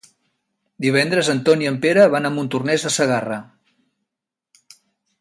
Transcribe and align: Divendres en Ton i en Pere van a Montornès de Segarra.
Divendres 0.85 1.29
en 1.33 1.41
Ton 1.51 1.61
i 1.65 1.69
en 1.73 1.77
Pere 1.85 2.07
van 2.15 2.31
a 2.31 2.33
Montornès 2.39 2.89
de 2.89 2.95
Segarra. 2.99 3.41